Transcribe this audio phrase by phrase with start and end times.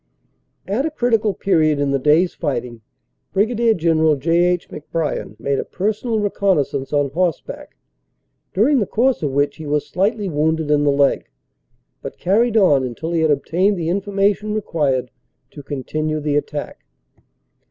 [0.67, 2.81] At a critical period in the day s fighting
[3.33, 3.55] Brig.
[3.77, 4.45] General J.
[4.45, 4.67] H.
[4.69, 7.75] McBrien made a personal reconnaissance on horseback,
[8.51, 11.29] during the course of which he was slightly wounded in the leg,
[12.01, 15.11] but carried on until he had obtained the information required
[15.51, 16.83] to continue the attack.